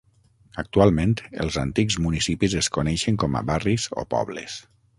Actualment 0.61 1.13
els 1.43 1.59
antics 1.63 1.97
municipis 2.07 2.55
es 2.63 2.71
coneixen 2.79 3.21
com 3.25 3.39
a 3.41 3.45
barris 3.51 3.87
o 4.05 4.07
pobles. 4.15 4.57